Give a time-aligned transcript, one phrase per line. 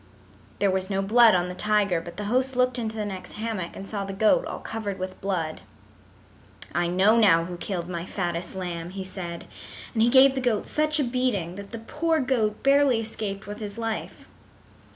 [0.57, 3.75] There was no blood on the tiger, but the host looked into the next hammock
[3.75, 5.61] and saw the goat all covered with blood.
[6.73, 9.45] "I know now who killed my fattest lamb," he said,
[9.93, 13.59] and he gave the goat such a beating that the poor goat barely escaped with
[13.59, 14.27] his life.